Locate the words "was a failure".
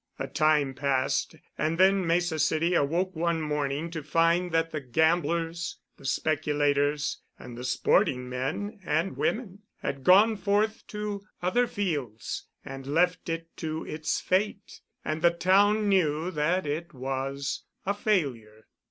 16.95-18.65